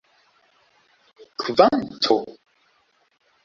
kvanto 1.39 2.19